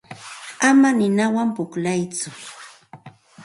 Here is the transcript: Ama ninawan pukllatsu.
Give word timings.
Ama 0.69 0.89
ninawan 0.97 1.49
pukllatsu. 1.55 2.29